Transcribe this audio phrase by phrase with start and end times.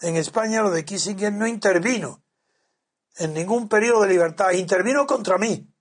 [0.00, 2.22] En España lo de Kissinger no intervino
[3.16, 5.72] en ningún periodo de libertad, intervino contra mí.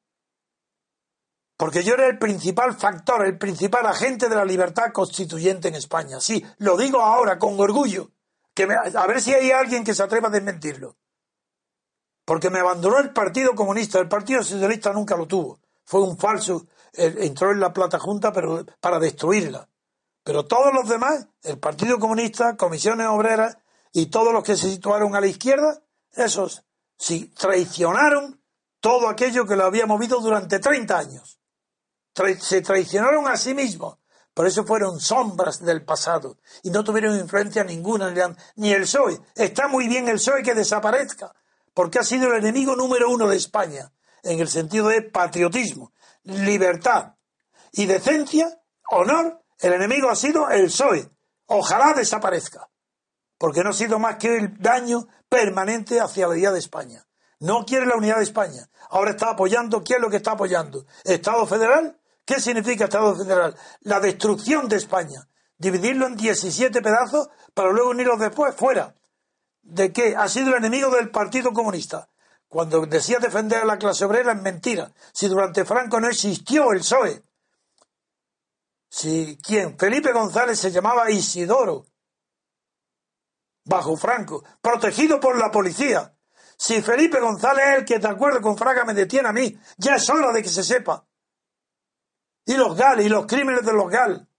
[1.58, 6.20] Porque yo era el principal factor, el principal agente de la libertad constituyente en España.
[6.20, 8.12] Sí, lo digo ahora con orgullo.
[8.54, 10.98] Que a ver si hay alguien que se atreva a desmentirlo.
[12.26, 14.00] Porque me abandonó el Partido Comunista.
[14.00, 15.60] El Partido Socialista nunca lo tuvo.
[15.86, 16.68] Fue un falso.
[16.94, 19.70] Entró en la Plata Junta pero, para destruirla.
[20.24, 23.58] Pero todos los demás, el Partido Comunista, comisiones obreras,
[23.95, 25.81] y todos los que se situaron a la izquierda,
[26.12, 26.66] esos
[26.98, 28.41] sí traicionaron
[28.81, 31.40] todo aquello que lo había movido durante 30 años.
[32.41, 33.98] se traicionaron a sí mismos.
[34.34, 38.13] Por eso fueron sombras del pasado y no tuvieron influencia ninguna,
[38.57, 39.18] ni el PSOE.
[39.34, 41.34] Está muy bien el PSOE que desaparezca,
[41.74, 43.93] porque ha sido el enemigo número uno de España,
[44.24, 45.93] en el sentido de patriotismo,
[46.24, 47.13] libertad
[47.71, 49.41] y decencia, honor.
[49.57, 51.09] El enemigo ha sido el PSOE.
[51.46, 52.68] Ojalá desaparezca
[53.38, 57.05] porque no ha sido más que el daño permanente hacia la unidad de España.
[57.40, 58.70] No quiere la unidad de España.
[58.90, 60.86] Ahora está apoyando, ¿qué es lo que está apoyando?
[61.04, 62.00] ¿Estado federal?
[62.24, 63.55] ¿Qué significa Estado federal?
[63.82, 65.28] La destrucción de España.
[65.58, 68.96] Dividirlo en 17 pedazos para luego unirlos después fuera.
[69.62, 70.16] ¿De qué?
[70.16, 72.09] Ha sido el enemigo del Partido Comunista.
[72.47, 74.94] Cuando decía defender a la clase obrera es mentira.
[75.12, 77.24] Si durante Franco no existió el PSOE.
[78.90, 79.78] Si quién?
[79.78, 81.86] Felipe González se llamaba Isidoro
[83.66, 86.13] bajo Franco, protegido por la policía.
[86.58, 89.96] Si Felipe González es el que, de acuerdo con Fraga, me detiene a mí, ya
[89.96, 91.06] es hora de que se sepa.
[92.46, 94.30] Y los GAL, y los crímenes de los GAL.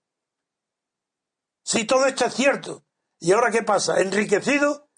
[1.63, 2.85] Si todo esto es cierto.
[3.19, 3.99] ¿Y ahora qué pasa?
[3.99, 4.89] ¿Enriquecido?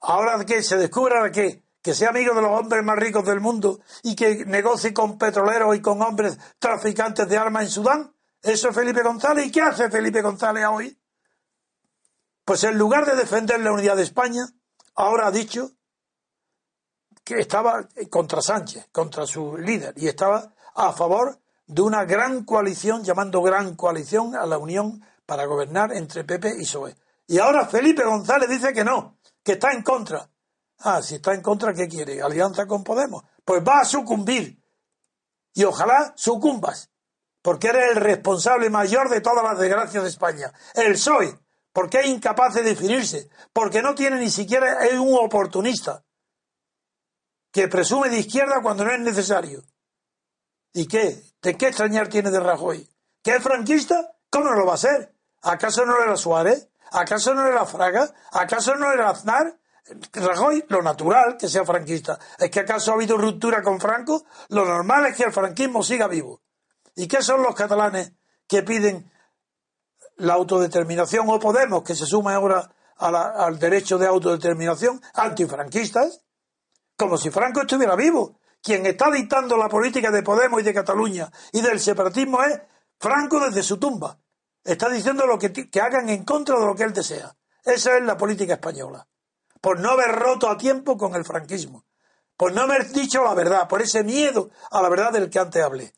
[0.00, 3.80] ¿Ahora que se descubra que, que sea amigo de los hombres más ricos del mundo
[4.04, 8.14] y que negocie con petroleros y con hombres traficantes de armas en Sudán?
[8.40, 9.46] ¿Eso es Felipe González?
[9.46, 10.97] ¿Y qué hace Felipe González hoy?
[12.48, 14.48] Pues en lugar de defender la unidad de España,
[14.94, 15.72] ahora ha dicho
[17.22, 23.04] que estaba contra Sánchez, contra su líder, y estaba a favor de una gran coalición,
[23.04, 26.96] llamando gran coalición a la unión para gobernar entre Pepe y PSOE.
[27.26, 30.30] Y ahora Felipe González dice que no, que está en contra.
[30.78, 32.22] Ah, si está en contra, ¿qué quiere?
[32.22, 33.24] ¿Alianza con Podemos?
[33.44, 34.58] Pues va a sucumbir.
[35.52, 36.90] Y ojalá sucumbas,
[37.42, 40.50] porque eres el responsable mayor de todas las desgracias de España.
[40.72, 41.38] El PSOE,
[41.72, 46.04] porque es incapaz de definirse, porque no tiene ni siquiera es un oportunista
[47.52, 49.62] que presume de izquierda cuando no es necesario.
[50.72, 51.22] ¿Y qué?
[51.42, 52.88] ¿De qué extrañar tiene de Rajoy?
[53.22, 54.12] ¿Que es franquista?
[54.30, 55.14] ¿Cómo no lo va a ser?
[55.42, 56.68] ¿Acaso no era Suárez?
[56.92, 58.12] ¿Acaso no era Fraga?
[58.32, 59.58] ¿Acaso no era Aznar?
[60.12, 62.18] Rajoy, lo natural que sea franquista.
[62.38, 64.24] ¿Es que acaso ha habido ruptura con Franco?
[64.50, 66.42] Lo normal es que el franquismo siga vivo.
[66.94, 68.12] ¿Y qué son los catalanes
[68.46, 69.10] que piden
[70.18, 76.24] la autodeterminación o Podemos, que se suma ahora al derecho de autodeterminación, antifranquistas,
[76.96, 78.40] como si Franco estuviera vivo.
[78.60, 82.60] Quien está dictando la política de Podemos y de Cataluña y del separatismo es
[82.98, 84.18] Franco desde su tumba.
[84.64, 87.36] Está diciendo lo que, que hagan en contra de lo que él desea.
[87.64, 89.06] Esa es la política española.
[89.60, 91.84] Por no haber roto a tiempo con el franquismo.
[92.36, 93.68] Por no haber dicho la verdad.
[93.68, 95.92] Por ese miedo a la verdad del que antes hablé.